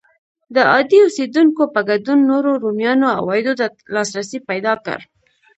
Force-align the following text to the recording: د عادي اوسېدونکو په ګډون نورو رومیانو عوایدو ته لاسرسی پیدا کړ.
د 0.55 0.57
عادي 0.71 0.99
اوسېدونکو 1.03 1.63
په 1.73 1.79
ګډون 1.89 2.19
نورو 2.31 2.51
رومیانو 2.63 3.07
عوایدو 3.19 3.53
ته 3.59 3.65
لاسرسی 3.95 4.39
پیدا 4.49 4.73
کړ. 4.85 4.99